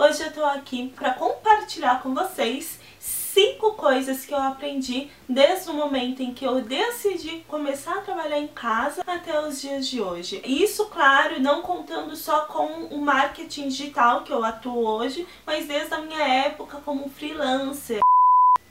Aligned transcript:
Hoje 0.00 0.22
eu 0.22 0.32
tô 0.32 0.44
aqui 0.44 0.90
para 0.94 1.12
compartilhar 1.12 2.00
com 2.00 2.14
vocês 2.14 2.78
cinco 3.00 3.72
coisas 3.72 4.24
que 4.24 4.32
eu 4.32 4.38
aprendi 4.38 5.10
desde 5.28 5.68
o 5.70 5.74
momento 5.74 6.22
em 6.22 6.32
que 6.32 6.44
eu 6.44 6.60
decidi 6.60 7.44
começar 7.48 7.98
a 7.98 8.02
trabalhar 8.02 8.38
em 8.38 8.46
casa 8.46 9.02
até 9.04 9.40
os 9.40 9.60
dias 9.60 9.88
de 9.88 10.00
hoje. 10.00 10.40
Isso, 10.44 10.86
claro, 10.86 11.40
não 11.40 11.62
contando 11.62 12.14
só 12.14 12.42
com 12.42 12.84
o 12.84 13.00
marketing 13.00 13.66
digital 13.66 14.22
que 14.22 14.32
eu 14.32 14.44
atuo 14.44 14.86
hoje, 14.86 15.26
mas 15.44 15.66
desde 15.66 15.92
a 15.92 16.00
minha 16.00 16.22
época 16.44 16.80
como 16.84 17.10
freelancer. 17.10 17.98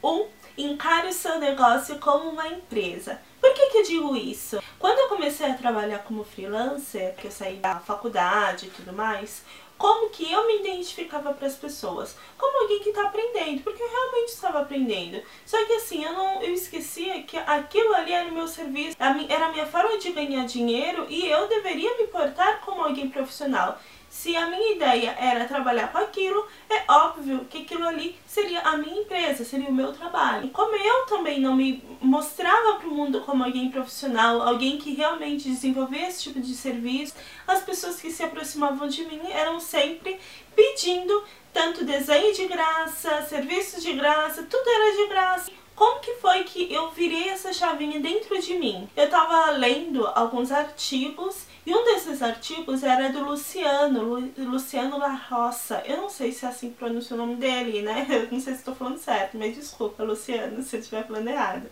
Um, 0.02 0.28
encare 0.58 1.08
o 1.10 1.14
seu 1.14 1.40
negócio 1.40 2.00
como 2.00 2.30
uma 2.30 2.48
empresa. 2.48 3.20
Por 3.42 3.54
que, 3.54 3.66
que 3.68 3.78
eu 3.80 3.84
digo 3.84 4.16
isso? 4.16 4.64
Quando 4.80 5.00
eu 5.00 5.10
comecei 5.10 5.52
a 5.52 5.56
trabalhar 5.56 6.00
como 6.00 6.24
freelancer, 6.24 7.16
que 7.16 7.28
eu 7.28 7.32
saí 7.32 7.58
da 7.58 7.80
faculdade 7.80 8.68
e 8.68 8.70
tudo 8.70 8.94
mais, 8.94 9.44
como 9.78 10.10
que 10.10 10.32
eu 10.32 10.48
me 10.48 10.60
identificava 10.60 11.34
para 11.34 11.48
as 11.48 11.56
pessoas? 11.56 12.16
Como 12.38 12.64
alguém 12.64 12.80
que 12.82 12.90
está 12.90 13.04
aprendendo, 13.04 13.62
porque 13.64 13.82
eu 13.82 13.90
realmente 13.90 14.30
estava 14.30 14.62
aprendendo. 14.62 15.22
Só 15.46 15.64
que 15.66 15.74
assim, 15.74 16.04
eu 16.04 16.14
não 16.14 16.42
eu 16.42 16.54
esquecia 16.54 17.24
que 17.24 17.38
aquilo 17.38 17.94
ali 17.94 18.12
era 18.12 18.30
o 18.30 18.34
meu 18.34 18.48
serviço, 18.48 18.98
era 19.00 19.46
a 19.46 19.52
minha 19.52 19.66
forma 19.66 19.98
de 19.98 20.12
ganhar 20.12 20.46
dinheiro 20.46 21.06
e 21.10 21.28
eu 21.28 21.48
deveria 21.48 21.98
me 21.98 22.08
portar 22.08 22.62
como 22.62 22.84
alguém 22.84 23.10
profissional. 23.10 23.80
Se 24.10 24.36
a 24.36 24.48
minha 24.48 24.74
ideia 24.74 25.16
era 25.20 25.46
trabalhar 25.46 25.92
com 25.92 26.00
aquilo, 26.00 26.48
é 26.70 26.84
óbvio 26.92 27.46
que 27.50 27.64
aquilo 27.64 27.88
ali 27.88 28.18
seria 28.26 28.62
a 28.62 28.78
minha 28.78 29.02
empresa, 29.02 29.46
seria 29.46 29.70
o 29.70 29.74
meu 29.74 29.94
trabalho. 29.94 30.48
E 30.48 30.50
como 30.50 30.76
eu 30.76 31.06
também 31.06 31.40
não 31.40 31.56
me 31.56 31.84
mostrava 32.02 32.76
para 32.76 32.88
o 32.88 32.92
mundo 32.92 33.22
como 33.22 33.44
alguém 33.44 33.70
profissional, 33.70 34.42
alguém 34.42 34.78
que 34.78 34.94
realmente 34.94 35.50
desenvolvia 35.50 36.08
esse 36.08 36.24
tipo 36.24 36.40
de 36.40 36.56
serviço, 36.56 37.14
as 37.48 37.62
pessoas 37.64 38.02
que 38.02 38.12
se 38.12 38.24
aproximavam 38.24 38.88
de 38.88 39.06
mim 39.06 39.22
eram 39.30 39.60
sempre 39.60 40.20
pedindo 40.56 41.24
tanto 41.54 41.86
desenho 41.86 42.34
de 42.34 42.46
graça, 42.48 43.22
serviços 43.24 43.84
de 43.84 43.94
graça, 43.94 44.44
tudo 44.44 44.70
era 44.70 44.96
de 44.96 45.08
graça. 45.08 45.52
Como 45.78 46.00
que 46.00 46.16
foi 46.16 46.44
que 46.44 46.74
eu 46.74 46.90
virei 46.90 47.30
essa 47.30 47.54
chavinha 47.54 48.00
dentro 48.00 48.42
de 48.42 48.56
mim? 48.56 48.90
Eu 48.98 49.06
estava 49.06 49.52
lendo 49.52 50.08
alguns 50.08 50.52
artigos 50.52 51.46
e 51.68 51.72
um 51.72 51.84
desses 51.84 52.24
artigos 52.24 52.82
era 52.82 53.12
do 53.12 53.24
Luciano, 53.24 54.02
Lu, 54.02 54.34
Luciano 54.40 54.98
La 54.98 55.14
Roça. 55.14 55.84
Eu 55.86 55.98
não 55.98 56.10
sei 56.10 56.32
se 56.32 56.46
é 56.46 56.48
assim 56.50 56.72
que 56.72 56.78
pronuncia 56.78 57.16
o 57.16 57.20
nome 57.20 57.36
dele, 57.36 57.84
né? 57.84 58.08
Eu 58.10 58.24
não 58.32 58.40
sei 58.40 58.54
se 58.54 58.62
estou 58.62 58.74
falando 58.74 58.98
certo, 58.98 59.38
mas 59.38 59.56
desculpa, 59.56 60.02
Luciano, 60.02 60.64
se 60.64 60.78
eu 60.78 60.80
estiver 60.80 61.06
falando 61.06 61.28
errado. 61.28 61.70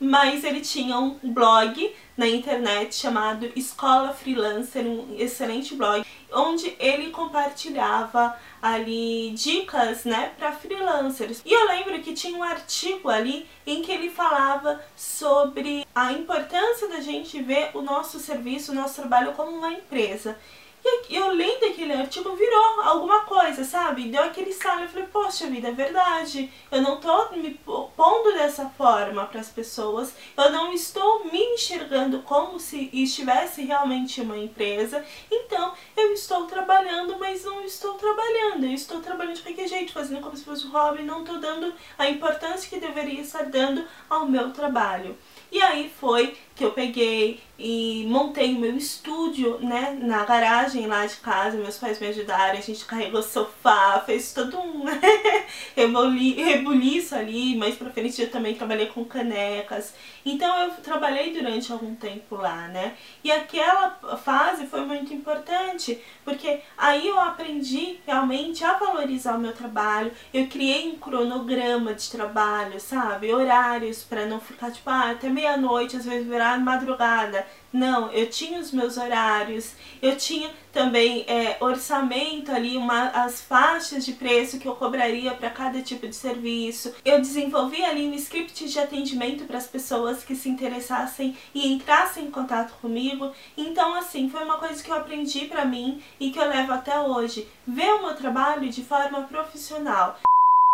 Mas 0.00 0.44
ele 0.44 0.60
tinha 0.60 0.98
um 0.98 1.18
blog 1.22 1.94
na 2.16 2.26
internet 2.26 2.94
chamado 2.94 3.50
Escola 3.56 4.12
Freelancer, 4.12 4.84
um 4.84 5.14
excelente 5.18 5.74
blog, 5.74 6.04
onde 6.32 6.74
ele 6.78 7.10
compartilhava 7.10 8.36
ali 8.60 9.30
dicas, 9.30 10.04
né, 10.04 10.32
para 10.38 10.52
freelancers. 10.52 11.42
E 11.44 11.52
eu 11.52 11.66
lembro 11.66 12.00
que 12.00 12.12
tinha 12.12 12.36
um 12.36 12.42
artigo 12.42 13.08
ali 13.08 13.46
em 13.66 13.82
que 13.82 13.92
ele 13.92 14.10
falava 14.10 14.80
sobre 14.96 15.86
a 15.94 16.12
importância 16.12 16.88
da 16.88 17.00
gente 17.00 17.42
ver 17.42 17.70
o 17.74 17.82
nosso 17.82 18.18
serviço, 18.18 18.72
o 18.72 18.74
nosso 18.74 19.00
trabalho 19.00 19.32
como 19.32 19.50
uma 19.50 19.72
empresa. 19.72 20.38
E 20.84 21.14
eu 21.14 21.28
lendo 21.28 21.51
aquele 21.82 21.94
artigo 21.94 22.36
virou 22.36 22.80
alguma 22.82 23.20
coisa, 23.20 23.64
sabe? 23.64 24.08
Deu 24.08 24.22
aquele 24.22 24.52
salve. 24.52 24.84
Eu 24.84 24.88
falei, 24.88 25.08
poxa 25.12 25.48
vida, 25.48 25.68
é 25.68 25.72
verdade. 25.72 26.50
Eu 26.70 26.80
não 26.80 27.00
tô 27.00 27.30
me 27.32 27.50
pondo 27.50 28.32
dessa 28.34 28.66
forma 28.66 29.24
para 29.26 29.40
as 29.40 29.48
pessoas. 29.48 30.14
Eu 30.36 30.50
não 30.50 30.72
estou 30.72 31.24
me 31.24 31.38
enxergando 31.54 32.20
como 32.20 32.60
se 32.60 32.88
estivesse 32.92 33.62
realmente 33.64 34.20
uma 34.20 34.38
empresa. 34.38 35.04
Então, 35.30 35.72
eu 35.96 36.12
estou 36.12 36.46
trabalhando, 36.46 37.18
mas 37.18 37.44
não 37.44 37.64
estou 37.64 37.94
trabalhando. 37.94 38.64
Eu 38.64 38.74
estou 38.74 39.00
trabalhando 39.00 39.36
de 39.36 39.42
qualquer 39.42 39.68
jeito, 39.68 39.92
fazendo 39.92 40.20
como 40.20 40.36
se 40.36 40.44
fosse 40.44 40.66
um 40.66 40.70
hobby. 40.70 41.02
Não 41.02 41.20
estou 41.20 41.38
dando 41.38 41.74
a 41.98 42.08
importância 42.08 42.68
que 42.70 42.78
deveria 42.78 43.20
estar 43.20 43.44
dando 43.44 43.84
ao 44.08 44.26
meu 44.26 44.52
trabalho. 44.52 45.16
E 45.50 45.60
aí 45.60 45.92
foi 46.00 46.34
que 46.54 46.64
eu 46.64 46.70
peguei 46.72 47.42
e 47.58 48.06
montei 48.08 48.54
o 48.54 48.58
meu 48.58 48.76
estúdio, 48.76 49.58
né, 49.60 49.96
na 50.00 50.24
garagem 50.24 50.86
lá 50.86 51.04
de 51.06 51.16
casa, 51.16 51.56
meus 51.72 51.78
pais 51.78 52.00
me 52.00 52.08
ajudaram, 52.08 52.58
a 52.58 52.62
gente 52.62 52.84
carregou 52.84 53.22
sofá, 53.22 54.02
fez 54.04 54.32
todo 54.32 54.58
um 54.58 54.84
rebuliço 55.74 57.14
ali, 57.14 57.56
mais 57.56 57.76
pra 57.76 57.90
frente 57.90 58.20
eu 58.20 58.30
também 58.30 58.54
trabalhei 58.54 58.86
com 58.86 59.04
canecas, 59.04 59.94
então 60.24 60.64
eu 60.64 60.70
trabalhei 60.82 61.32
durante 61.32 61.72
algum 61.72 61.94
tempo 61.94 62.36
lá, 62.36 62.68
né, 62.68 62.94
e 63.24 63.30
aquela 63.30 63.90
fase 64.22 64.66
foi 64.66 64.84
muito 64.84 65.14
importante, 65.14 65.98
porque 66.24 66.60
aí 66.76 67.06
eu 67.06 67.18
aprendi 67.18 67.98
realmente 68.06 68.64
a 68.64 68.74
valorizar 68.74 69.36
o 69.36 69.40
meu 69.40 69.52
trabalho, 69.52 70.12
eu 70.32 70.46
criei 70.48 70.88
um 70.88 70.96
cronograma 70.96 71.94
de 71.94 72.10
trabalho, 72.10 72.78
sabe, 72.80 73.32
horários 73.32 74.02
para 74.02 74.26
não 74.26 74.40
ficar 74.40 74.70
tipo, 74.70 74.90
ah, 74.90 75.10
até 75.10 75.28
meia-noite, 75.28 75.96
às 75.96 76.04
vezes 76.04 76.26
virar 76.26 76.58
madrugada. 76.60 77.46
Não, 77.72 78.10
eu 78.12 78.28
tinha 78.28 78.60
os 78.60 78.70
meus 78.70 78.98
horários, 78.98 79.74
eu 80.02 80.14
tinha 80.16 80.50
também 80.72 81.24
é, 81.28 81.58
orçamento 81.60 82.50
ali, 82.50 82.76
uma, 82.76 83.08
as 83.08 83.42
faixas 83.42 84.04
de 84.04 84.12
preço 84.14 84.58
que 84.58 84.66
eu 84.66 84.74
cobraria 84.74 85.32
para 85.34 85.50
cada 85.50 85.82
tipo 85.82 86.08
de 86.08 86.16
serviço. 86.16 86.94
Eu 87.04 87.20
desenvolvi 87.20 87.84
ali 87.84 88.06
um 88.06 88.14
script 88.14 88.68
de 88.68 88.78
atendimento 88.78 89.44
para 89.44 89.58
as 89.58 89.66
pessoas 89.66 90.24
que 90.24 90.34
se 90.34 90.48
interessassem 90.48 91.36
e 91.54 91.72
entrassem 91.72 92.24
em 92.24 92.30
contato 92.30 92.72
comigo. 92.80 93.30
Então, 93.56 93.94
assim, 93.94 94.30
foi 94.30 94.42
uma 94.42 94.56
coisa 94.58 94.82
que 94.82 94.90
eu 94.90 94.96
aprendi 94.96 95.46
para 95.46 95.64
mim 95.64 96.02
e 96.18 96.30
que 96.30 96.38
eu 96.38 96.48
levo 96.48 96.72
até 96.72 96.98
hoje. 96.98 97.46
Ver 97.66 97.92
o 97.94 98.06
meu 98.06 98.16
trabalho 98.16 98.68
de 98.70 98.82
forma 98.82 99.22
profissional. 99.22 100.18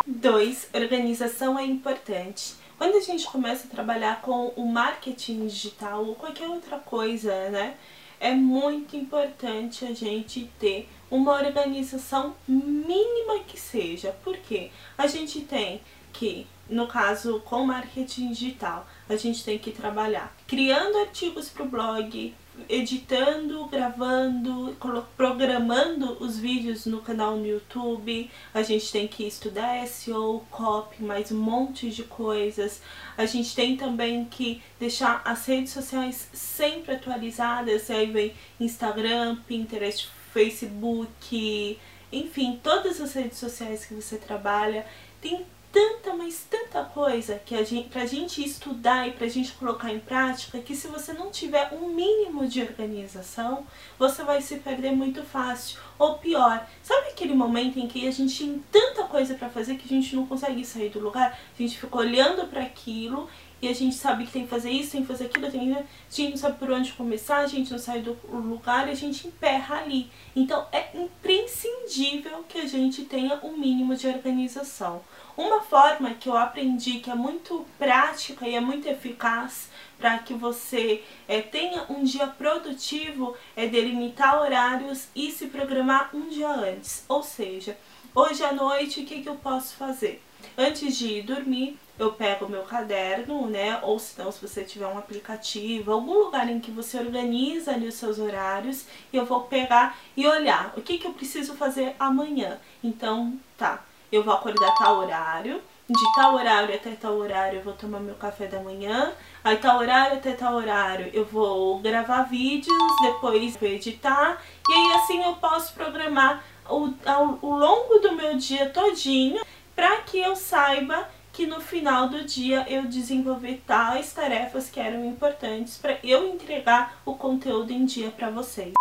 2. 0.06 0.70
Organização 0.74 1.58
é 1.58 1.64
importante. 1.64 2.54
Quando 2.78 2.96
a 2.96 3.00
gente 3.00 3.26
começa 3.26 3.66
a 3.66 3.70
trabalhar 3.70 4.22
com 4.22 4.52
o 4.54 4.64
marketing 4.64 5.48
digital 5.48 6.06
ou 6.06 6.14
qualquer 6.14 6.48
outra 6.48 6.78
coisa, 6.78 7.50
né? 7.50 7.74
É 8.20 8.34
muito 8.34 8.96
importante 8.96 9.84
a 9.84 9.92
gente 9.92 10.50
ter 10.58 10.88
uma 11.10 11.32
organização 11.32 12.34
mínima 12.46 13.40
que 13.46 13.58
seja. 13.58 14.14
Porque 14.24 14.70
a 14.96 15.06
gente 15.06 15.40
tem 15.42 15.80
que, 16.12 16.46
no 16.68 16.86
caso 16.86 17.40
com 17.44 17.64
marketing 17.64 18.32
digital, 18.32 18.86
a 19.08 19.16
gente 19.16 19.44
tem 19.44 19.58
que 19.58 19.70
trabalhar 19.70 20.36
criando 20.46 20.98
artigos 20.98 21.48
para 21.48 21.62
o 21.62 21.68
blog, 21.68 22.34
editando, 22.68 23.66
gravando, 23.66 24.76
programando 25.16 26.16
os 26.22 26.38
vídeos 26.38 26.86
no 26.86 27.00
canal 27.00 27.36
no 27.36 27.46
YouTube. 27.46 28.30
A 28.54 28.62
gente 28.62 28.90
tem 28.90 29.06
que 29.06 29.26
estudar 29.26 29.86
SEO, 29.86 30.44
copy, 30.50 31.02
mais 31.02 31.30
um 31.32 31.38
monte 31.38 31.90
de 31.90 32.04
coisas. 32.04 32.80
A 33.16 33.26
gente 33.26 33.54
tem 33.54 33.76
também 33.76 34.24
que 34.24 34.62
deixar 34.78 35.22
as 35.24 35.44
redes 35.46 35.72
sociais 35.72 36.28
sempre 36.32 36.94
atualizadas. 36.94 37.90
Aí 37.90 38.10
vem 38.10 38.34
Instagram, 38.58 39.36
Pinterest, 39.46 40.08
Facebook, 40.32 41.78
enfim, 42.12 42.58
todas 42.62 43.00
as 43.00 43.12
redes 43.12 43.38
sociais 43.38 43.84
que 43.84 43.94
você 43.94 44.16
trabalha. 44.16 44.86
Tem 45.20 45.44
tanta, 45.72 46.14
mas 46.14 46.46
tanta 46.48 46.84
coisa 46.84 47.40
que 47.44 47.54
a 47.54 47.62
gente, 47.62 47.88
pra 47.88 48.06
gente 48.06 48.44
estudar 48.44 49.06
e 49.06 49.12
pra 49.12 49.28
gente 49.28 49.52
colocar 49.52 49.92
em 49.92 50.00
prática 50.00 50.58
que 50.60 50.74
se 50.74 50.88
você 50.88 51.12
não 51.12 51.30
tiver 51.30 51.72
um 51.72 51.88
mínimo 51.88 52.46
de 52.46 52.62
organização, 52.62 53.66
você 53.98 54.22
vai 54.22 54.40
se 54.40 54.56
perder 54.56 54.92
muito 54.92 55.22
fácil. 55.22 55.78
Ou 55.98 56.18
pior, 56.18 56.66
sabe 56.82 57.08
aquele 57.08 57.34
momento 57.34 57.78
em 57.78 57.86
que 57.86 58.06
a 58.06 58.10
gente 58.10 58.38
tem 58.38 58.64
tanta 58.70 58.87
coisa 59.18 59.34
para 59.34 59.48
fazer 59.50 59.74
que 59.74 59.84
a 59.84 59.96
gente 59.96 60.14
não 60.14 60.26
consegue 60.26 60.64
sair 60.64 60.90
do 60.90 61.00
lugar? 61.00 61.36
A 61.36 61.60
gente 61.60 61.76
fica 61.76 61.98
olhando 61.98 62.46
para 62.46 62.62
aquilo 62.62 63.28
e 63.60 63.66
a 63.66 63.74
gente 63.74 63.96
sabe 63.96 64.24
que 64.24 64.30
tem 64.30 64.44
que 64.44 64.48
fazer 64.48 64.70
isso, 64.70 64.92
tem 64.92 65.00
que 65.00 65.08
fazer 65.08 65.24
aquilo, 65.24 65.50
tem 65.50 65.74
que... 65.74 65.76
a 65.76 65.84
gente 66.08 66.30
não 66.30 66.36
sabe 66.36 66.56
por 66.56 66.70
onde 66.70 66.92
começar, 66.92 67.38
a 67.38 67.46
gente 67.48 67.72
não 67.72 67.80
sai 67.80 68.00
do 68.00 68.16
lugar 68.30 68.86
e 68.86 68.92
a 68.92 68.94
gente 68.94 69.26
emperra 69.26 69.78
ali. 69.78 70.08
Então 70.36 70.64
é 70.70 70.96
imprescindível 70.96 72.44
que 72.48 72.58
a 72.58 72.66
gente 72.66 73.06
tenha 73.06 73.40
um 73.42 73.58
mínimo 73.58 73.96
de 73.96 74.06
organização. 74.06 75.02
Uma 75.36 75.62
forma 75.62 76.14
que 76.14 76.28
eu 76.28 76.36
aprendi 76.36 77.00
que 77.00 77.10
é 77.10 77.14
muito 77.16 77.66
prática 77.76 78.46
e 78.46 78.54
é 78.54 78.60
muito 78.60 78.88
eficaz 78.88 79.68
para 79.98 80.18
que 80.18 80.32
você 80.32 81.02
é, 81.26 81.40
tenha 81.40 81.84
um 81.90 82.04
dia 82.04 82.28
produtivo 82.28 83.36
é 83.56 83.66
delimitar 83.66 84.40
horários 84.40 85.08
e 85.14 85.32
se 85.32 85.46
programar 85.46 86.10
um 86.14 86.28
dia 86.28 86.48
antes. 86.48 87.04
Ou 87.08 87.24
seja, 87.24 87.76
hoje 88.14 88.44
à 88.44 88.52
noite 88.52 89.00
o 89.00 89.06
que, 89.06 89.22
que 89.22 89.28
eu 89.28 89.36
posso 89.36 89.74
fazer? 89.76 90.22
Antes 90.56 90.96
de 90.96 91.22
dormir, 91.22 91.78
eu 91.98 92.12
pego 92.12 92.48
meu 92.48 92.62
caderno, 92.62 93.46
né? 93.48 93.80
Ou 93.82 93.98
se 93.98 94.18
não, 94.18 94.30
se 94.30 94.46
você 94.46 94.62
tiver 94.62 94.86
um 94.86 94.98
aplicativo, 94.98 95.92
algum 95.92 96.24
lugar 96.24 96.48
em 96.48 96.60
que 96.60 96.70
você 96.70 96.98
organiza 96.98 97.72
ali 97.72 97.88
os 97.88 97.94
seus 97.94 98.18
horários, 98.18 98.86
e 99.12 99.16
eu 99.16 99.26
vou 99.26 99.42
pegar 99.42 99.98
e 100.16 100.26
olhar 100.26 100.72
o 100.76 100.80
que, 100.80 100.98
que 100.98 101.06
eu 101.06 101.12
preciso 101.12 101.54
fazer 101.54 101.94
amanhã. 101.98 102.58
Então, 102.82 103.38
tá, 103.56 103.84
eu 104.12 104.22
vou 104.22 104.32
acordar 104.32 104.74
tal 104.76 104.98
horário, 104.98 105.60
de 105.88 106.14
tal 106.14 106.34
horário 106.34 106.74
até 106.74 106.90
tal 106.90 107.16
horário 107.16 107.60
eu 107.60 107.64
vou 107.64 107.72
tomar 107.72 107.98
meu 107.98 108.14
café 108.14 108.46
da 108.46 108.60
manhã, 108.60 109.12
aí 109.42 109.56
tal 109.56 109.78
horário 109.78 110.18
até 110.18 110.32
tal 110.32 110.54
horário 110.54 111.10
eu 111.14 111.24
vou 111.24 111.78
gravar 111.78 112.24
vídeos, 112.24 112.76
depois 113.00 113.56
vou 113.56 113.68
editar, 113.68 114.42
e 114.68 114.72
aí 114.72 114.92
assim 114.96 115.22
eu 115.22 115.34
posso 115.36 115.72
programar 115.72 116.44
ao, 116.68 116.94
ao, 117.04 117.38
ao 117.42 117.50
longo 117.58 117.98
do 117.98 118.12
meu 118.12 118.36
dia 118.36 118.70
todinho 118.70 119.42
para 119.74 120.02
que 120.02 120.18
eu 120.18 120.36
saiba 120.36 121.08
que 121.32 121.46
no 121.46 121.60
final 121.60 122.08
do 122.08 122.24
dia 122.24 122.66
eu 122.68 122.86
desenvolver 122.86 123.62
tais 123.66 124.12
tarefas 124.12 124.68
que 124.68 124.80
eram 124.80 125.04
importantes 125.04 125.78
para 125.78 125.98
eu 126.02 126.26
entregar 126.28 127.00
o 127.04 127.14
conteúdo 127.14 127.72
em 127.72 127.84
dia 127.84 128.10
para 128.10 128.28
vocês. 128.28 128.72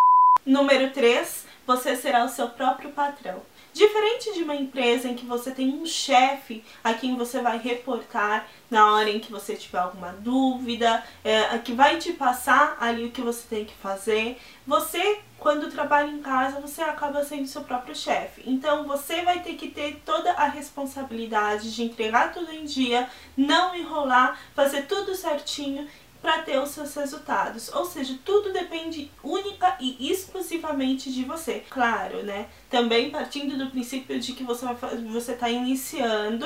Número 0.44 0.92
3, 0.92 1.46
você 1.68 1.96
será 1.96 2.24
o 2.24 2.30
seu 2.30 2.50
próprio 2.50 2.92
patrão. 2.92 3.42
Diferente 3.78 4.34
de 4.34 4.42
uma 4.42 4.56
empresa 4.56 5.08
em 5.08 5.14
que 5.14 5.24
você 5.24 5.52
tem 5.52 5.70
um 5.70 5.86
chefe 5.86 6.64
a 6.84 6.96
quem 6.96 7.16
você 7.16 7.44
vai 7.44 7.60
reportar 7.60 8.48
na 8.72 8.92
hora 8.92 9.08
em 9.08 9.20
que 9.20 9.32
você 9.32 9.56
tiver 9.56 9.78
alguma 9.78 10.14
dúvida, 10.14 11.04
é, 11.24 11.56
que 11.60 11.74
vai 11.74 11.98
te 11.98 12.12
passar 12.12 12.76
ali 12.80 13.06
o 13.06 13.12
que 13.12 13.22
você 13.22 13.44
tem 13.48 13.66
que 13.66 13.76
fazer, 13.76 14.40
você 14.66 15.20
quando 15.38 15.70
trabalha 15.70 16.10
em 16.10 16.20
casa, 16.20 16.60
você 16.60 16.82
acaba 16.82 17.24
sendo 17.24 17.46
seu 17.46 17.62
próprio 17.62 17.96
chefe. 17.96 18.42
Então 18.48 18.88
você 18.88 19.22
vai 19.22 19.42
ter 19.42 19.54
que 19.54 19.70
ter 19.70 20.02
toda 20.04 20.32
a 20.32 20.48
responsabilidade 20.48 21.76
de 21.76 21.84
entregar 21.84 22.34
tudo 22.34 22.52
em 22.52 22.66
dia, 22.66 23.08
não 23.38 23.76
enrolar, 23.76 24.40
fazer 24.56 24.88
tudo 24.88 25.14
certinho 25.14 25.88
para 26.28 26.42
ter 26.42 26.60
os 26.60 26.72
seus 26.72 26.94
resultados. 26.94 27.74
Ou 27.74 27.86
seja, 27.86 28.20
tudo 28.26 28.52
depende 28.52 29.10
única 29.24 29.78
e 29.80 30.12
exclusivamente 30.12 31.10
de 31.10 31.24
você. 31.24 31.64
Claro, 31.70 32.22
né? 32.22 32.48
Também 32.70 33.10
partindo 33.10 33.58
do 33.58 33.72
princípio 33.72 34.20
de 34.20 34.34
que 34.34 34.44
você 34.44 34.66
você 35.10 35.32
está 35.32 35.50
iniciando 35.50 36.46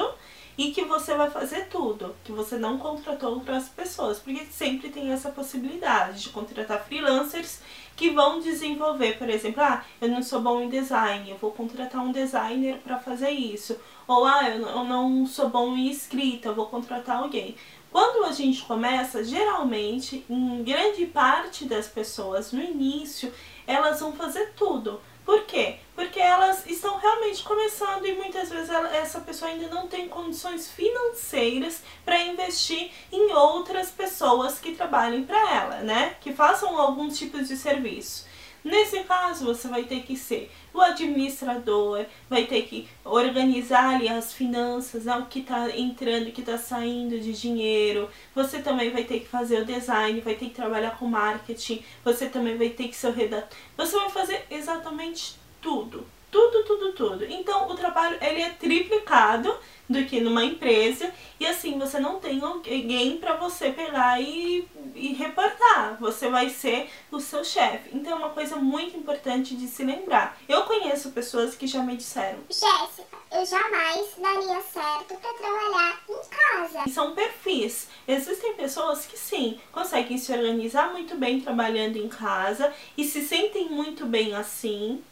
e 0.57 0.71
que 0.71 0.83
você 0.83 1.15
vai 1.15 1.29
fazer 1.29 1.67
tudo, 1.67 2.15
que 2.23 2.31
você 2.31 2.57
não 2.57 2.77
contratou 2.77 3.33
outras 3.33 3.69
pessoas, 3.69 4.19
porque 4.19 4.45
sempre 4.45 4.89
tem 4.89 5.11
essa 5.11 5.29
possibilidade 5.29 6.21
de 6.21 6.29
contratar 6.29 6.83
freelancers 6.85 7.59
que 7.95 8.09
vão 8.09 8.39
desenvolver, 8.39 9.17
por 9.17 9.29
exemplo, 9.29 9.61
ah, 9.61 9.83
eu 9.99 10.09
não 10.09 10.23
sou 10.23 10.41
bom 10.41 10.61
em 10.61 10.69
design, 10.69 11.29
eu 11.29 11.37
vou 11.37 11.51
contratar 11.51 12.01
um 12.03 12.11
designer 12.11 12.77
para 12.77 12.97
fazer 12.97 13.29
isso, 13.29 13.77
ou 14.07 14.25
ah, 14.25 14.49
eu 14.49 14.83
não 14.83 15.25
sou 15.25 15.49
bom 15.49 15.75
em 15.75 15.89
escrita, 15.89 16.49
eu 16.49 16.55
vou 16.55 16.65
contratar 16.67 17.17
alguém. 17.17 17.55
Quando 17.91 18.23
a 18.25 18.31
gente 18.31 18.61
começa, 18.63 19.23
geralmente, 19.23 20.25
em 20.29 20.63
grande 20.63 21.05
parte 21.05 21.65
das 21.65 21.87
pessoas 21.87 22.53
no 22.53 22.61
início, 22.61 23.33
elas 23.67 23.99
vão 23.99 24.13
fazer 24.13 24.53
tudo. 24.55 25.01
Por 25.25 25.45
quê? 25.45 25.77
Porque 25.95 26.19
elas 26.19 26.65
estão 26.65 26.97
realmente 26.97 27.43
começando 27.43 28.05
e 28.05 28.13
muitas 28.13 28.49
vezes 28.49 28.69
ela, 28.69 28.95
essa 28.95 29.19
pessoa 29.21 29.51
ainda 29.51 29.67
não 29.67 29.87
tem 29.87 30.07
condições 30.07 30.69
financeiras 30.69 31.83
para 32.03 32.23
investir 32.23 32.91
em 33.11 33.31
outras 33.31 33.89
pessoas 33.89 34.59
que 34.59 34.75
trabalhem 34.75 35.23
para 35.23 35.39
ela, 35.55 35.79
né? 35.81 36.15
Que 36.19 36.33
façam 36.33 36.79
algum 36.79 37.07
tipo 37.07 37.41
de 37.43 37.55
serviço. 37.55 38.25
Nesse 38.63 39.03
caso, 39.03 39.45
você 39.45 39.67
vai 39.67 39.83
ter 39.83 40.03
que 40.03 40.15
ser 40.15 40.51
o 40.73 40.79
administrador, 40.79 42.05
vai 42.29 42.45
ter 42.45 42.61
que 42.63 42.87
organizar 43.03 43.95
ali 43.95 44.07
as 44.07 44.33
finanças, 44.33 45.05
né, 45.05 45.15
o 45.17 45.25
que 45.25 45.39
está 45.39 45.69
entrando, 45.75 46.27
o 46.27 46.31
que 46.31 46.41
está 46.41 46.57
saindo 46.57 47.19
de 47.19 47.33
dinheiro. 47.33 48.09
Você 48.35 48.61
também 48.61 48.91
vai 48.91 49.03
ter 49.03 49.21
que 49.21 49.27
fazer 49.27 49.61
o 49.61 49.65
design, 49.65 50.21
vai 50.21 50.35
ter 50.35 50.45
que 50.45 50.55
trabalhar 50.55 50.97
com 50.97 51.07
marketing, 51.07 51.83
você 52.03 52.29
também 52.29 52.57
vai 52.57 52.69
ter 52.69 52.87
que 52.87 52.95
ser 52.95 53.07
o 53.07 53.13
redator. 53.13 53.57
Você 53.75 53.97
vai 53.97 54.09
fazer 54.09 54.45
exatamente 54.49 55.35
tudo. 55.59 56.05
Tudo, 56.31 56.63
tudo, 56.63 56.93
tudo. 56.93 57.25
Então, 57.25 57.69
o 57.69 57.75
trabalho 57.75 58.17
ele 58.21 58.41
é 58.41 58.49
triplicado 58.51 59.53
do 59.91 60.05
que 60.05 60.21
numa 60.21 60.43
empresa 60.43 61.11
e 61.39 61.45
assim 61.45 61.77
você 61.77 61.99
não 61.99 62.19
tem 62.19 62.41
alguém 62.41 63.17
para 63.17 63.35
você 63.35 63.71
pegar 63.71 64.21
e, 64.21 64.67
e 64.95 65.13
reportar. 65.13 65.97
Você 65.99 66.29
vai 66.29 66.49
ser 66.49 66.89
o 67.11 67.19
seu 67.19 67.43
chefe. 67.43 67.89
Então 67.93 68.13
é 68.13 68.15
uma 68.15 68.29
coisa 68.29 68.55
muito 68.55 68.97
importante 68.97 69.55
de 69.55 69.67
se 69.67 69.83
lembrar. 69.83 70.37
Eu 70.47 70.63
conheço 70.63 71.11
pessoas 71.11 71.55
que 71.55 71.67
já 71.67 71.83
me 71.83 71.97
disseram: 71.97 72.39
Jéssica, 72.49 73.17
eu 73.31 73.45
jamais 73.45 74.07
daria 74.17 74.61
certo 74.61 75.15
para 75.15 75.33
trabalhar 75.33 75.99
em 76.09 76.29
casa. 76.29 76.89
São 76.89 77.13
perfis. 77.13 77.89
Existem 78.07 78.53
pessoas 78.53 79.05
que 79.05 79.17
sim, 79.17 79.59
conseguem 79.71 80.17
se 80.17 80.31
organizar 80.31 80.91
muito 80.91 81.15
bem 81.15 81.41
trabalhando 81.41 81.97
em 81.97 82.07
casa 82.07 82.73
e 82.97 83.03
se 83.03 83.21
sentem 83.21 83.69
muito 83.69 84.05
bem 84.05 84.33
assim. 84.33 85.03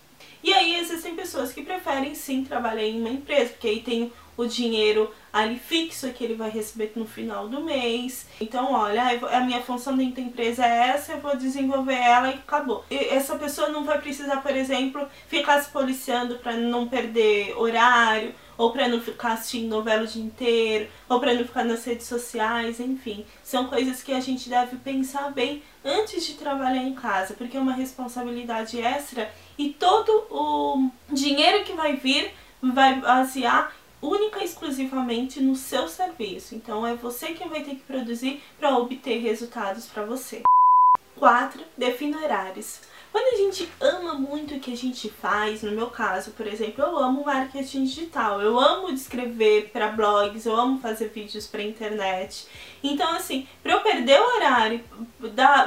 E 0.44 0.54
aí 0.54 0.80
existem 0.80 1.16
pessoas 1.16 1.52
que 1.52 1.62
preferem 1.62 2.16
sim 2.16 2.44
trabalhar 2.44 2.84
em 2.84 3.00
uma 3.00 3.10
empresa, 3.10 3.52
porque 3.52 3.68
aí 3.68 3.82
tem 3.82 4.12
o 4.38 4.46
dinheiro 4.46 5.14
ali 5.34 5.60
fixo 5.60 6.12
que 6.14 6.24
ele 6.24 6.34
vai 6.34 6.50
receber 6.50 6.94
no 6.96 7.06
final 7.06 7.50
do 7.50 7.62
mês. 7.62 8.26
Então, 8.40 8.72
olha, 8.72 9.04
a 9.32 9.42
minha 9.42 9.62
função 9.62 9.98
dentro 9.98 10.16
da 10.16 10.22
empresa 10.22 10.66
é 10.66 10.88
essa, 10.90 11.12
eu 11.12 11.20
vou 11.20 11.36
desenvolver 11.36 11.96
ela 11.96 12.30
e 12.30 12.36
acabou. 12.36 12.86
E 12.90 12.96
essa 12.96 13.36
pessoa 13.36 13.68
não 13.68 13.84
vai 13.84 14.00
precisar, 14.00 14.38
por 14.38 14.56
exemplo, 14.56 15.06
ficar 15.28 15.62
se 15.62 15.70
policiando 15.70 16.36
para 16.36 16.54
não 16.54 16.88
perder 16.88 17.54
horário, 17.58 18.34
ou 18.58 18.74
para 18.74 18.90
não 18.90 19.00
ficar 19.00 19.34
assistindo 19.34 19.70
novela 19.70 20.04
o 20.04 20.08
dia 20.08 20.22
inteiro, 20.22 20.90
ou 21.08 21.20
para 21.20 21.34
não 21.34 21.46
ficar 21.46 21.64
nas 21.64 21.84
redes 21.86 22.08
sociais, 22.08 22.80
enfim. 22.82 23.26
São 23.42 23.68
coisas 23.68 24.04
que 24.04 24.12
a 24.12 24.20
gente 24.20 24.50
deve 24.50 24.76
pensar 24.78 25.32
bem 25.32 25.64
antes 25.84 26.26
de 26.26 26.34
trabalhar 26.34 26.84
em 26.84 26.94
casa, 26.94 27.34
porque 27.34 27.56
é 27.56 27.60
uma 27.60 27.74
responsabilidade 27.74 28.82
extra 28.82 29.32
e 29.58 29.70
todo 29.70 29.89
vai 31.90 31.96
vir 31.96 32.32
vai 32.62 33.00
basear 33.00 33.74
única 34.02 34.42
e 34.42 34.46
exclusivamente 34.46 35.42
no 35.42 35.56
seu 35.56 35.88
serviço. 35.88 36.56
Então 36.56 36.86
é 36.86 36.94
você 36.96 37.34
quem 37.34 37.50
vai 37.50 37.64
ter 37.64 37.76
que 37.76 37.84
produzir 37.84 38.42
para 38.58 38.78
obter 38.78 39.20
resultados 39.20 39.88
para 39.88 40.06
você. 40.06 40.42
4. 41.16 41.62
Defina 41.78 42.24
horários. 42.24 42.82
Quando 43.20 43.34
a 43.34 43.38
gente 43.38 43.70
ama 43.82 44.14
muito 44.14 44.56
o 44.56 44.62
que 44.62 44.72
a 44.72 44.78
gente 44.78 45.10
faz, 45.10 45.62
no 45.62 45.74
meu 45.74 45.88
caso, 45.88 46.32
por 46.32 46.48
exemplo, 46.48 46.82
eu 46.82 46.98
amo 46.98 47.26
marketing 47.26 47.84
digital, 47.84 48.42
eu 48.42 48.58
amo 48.58 48.90
escrever 48.92 49.72
para 49.74 49.90
blogs, 49.90 50.46
eu 50.46 50.56
amo 50.56 50.80
fazer 50.80 51.10
vídeos 51.10 51.46
para 51.46 51.62
internet. 51.62 52.48
Então, 52.82 53.12
assim, 53.12 53.46
para 53.62 53.74
eu 53.74 53.82
perder 53.82 54.22
o 54.22 54.36
horário, 54.38 54.82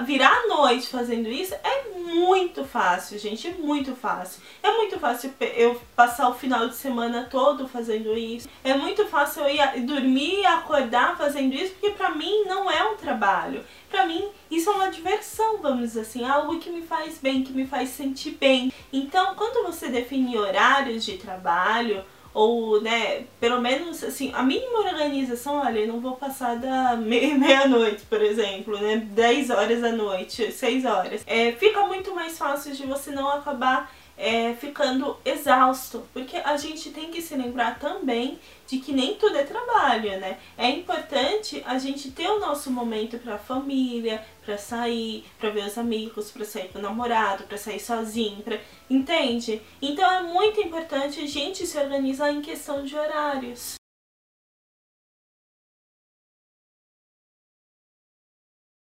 virar 0.06 0.32
a 0.32 0.46
noite 0.46 0.88
fazendo 0.88 1.28
isso, 1.28 1.54
é 1.62 1.90
muito 1.92 2.64
fácil, 2.64 3.18
gente, 3.18 3.46
é 3.48 3.52
muito 3.52 3.94
fácil. 3.94 4.42
É 4.62 4.72
muito 4.72 4.98
fácil 4.98 5.34
eu 5.54 5.78
passar 5.94 6.30
o 6.30 6.34
final 6.34 6.68
de 6.68 6.74
semana 6.74 7.28
todo 7.30 7.68
fazendo 7.68 8.16
isso. 8.16 8.48
É 8.64 8.72
muito 8.74 9.04
fácil 9.08 9.42
eu 9.42 9.54
ir 9.76 9.80
dormir 9.82 10.40
e 10.40 10.46
acordar 10.46 11.18
fazendo 11.18 11.54
isso, 11.54 11.74
porque 11.74 11.90
para 11.90 12.14
mim 12.14 12.44
não 12.46 12.70
é 12.70 12.82
um 12.82 12.96
trabalho. 12.96 13.62
Para 13.90 14.06
mim, 14.06 14.26
isso 14.50 14.70
é 14.70 14.72
uma 14.72 14.90
diversão, 14.90 15.58
vamos 15.58 15.80
dizer 15.80 16.00
assim, 16.00 16.24
algo 16.24 16.58
que 16.58 16.70
me 16.70 16.80
faz 16.80 17.18
bem, 17.18 17.41
que 17.42 17.52
me 17.52 17.66
faz 17.66 17.90
sentir 17.90 18.32
bem. 18.32 18.72
Então, 18.92 19.34
quando 19.34 19.66
você 19.66 19.88
define 19.88 20.36
horários 20.36 21.04
de 21.04 21.16
trabalho, 21.16 22.04
ou, 22.34 22.80
né, 22.80 23.24
pelo 23.38 23.60
menos, 23.60 24.02
assim, 24.02 24.32
a 24.34 24.42
mínima 24.42 24.78
organização, 24.78 25.56
olha, 25.56 25.80
eu 25.80 25.88
não 25.88 26.00
vou 26.00 26.16
passar 26.16 26.56
da 26.56 26.96
meia-noite, 26.96 28.04
por 28.08 28.22
exemplo, 28.22 28.78
né, 28.78 28.96
10 28.96 29.50
horas 29.50 29.80
da 29.80 29.92
noite, 29.92 30.50
6 30.50 30.84
horas. 30.84 31.22
É, 31.26 31.52
fica 31.52 31.86
muito 31.86 32.14
mais 32.14 32.38
fácil 32.38 32.74
de 32.74 32.86
você 32.86 33.10
não 33.10 33.28
acabar 33.28 33.92
é, 34.16 34.54
ficando 34.54 35.16
exausto, 35.24 36.06
porque 36.12 36.36
a 36.36 36.56
gente 36.56 36.90
tem 36.90 37.10
que 37.10 37.20
se 37.20 37.34
lembrar 37.34 37.78
também 37.78 38.38
de 38.66 38.78
que 38.78 38.92
nem 38.92 39.16
tudo 39.16 39.36
é 39.36 39.44
trabalho, 39.44 40.18
né? 40.18 40.38
É 40.56 40.70
importante 40.70 41.62
a 41.66 41.78
gente 41.78 42.10
ter 42.10 42.28
o 42.28 42.40
nosso 42.40 42.70
momento 42.70 43.18
para 43.18 43.34
a 43.34 43.38
família, 43.38 44.24
para 44.44 44.56
sair, 44.56 45.24
para 45.38 45.50
ver 45.50 45.66
os 45.66 45.76
amigos, 45.76 46.30
para 46.30 46.44
sair 46.44 46.68
com 46.68 46.78
o 46.78 46.82
namorado, 46.82 47.44
para 47.44 47.58
sair 47.58 47.80
sozinho, 47.80 48.42
pra... 48.42 48.58
entende? 48.88 49.60
Então 49.80 50.10
é 50.10 50.22
muito 50.22 50.60
importante 50.60 51.20
a 51.20 51.26
gente 51.26 51.66
se 51.66 51.78
organizar 51.78 52.32
em 52.32 52.40
questão 52.40 52.84
de 52.84 52.96
horários. 52.96 53.81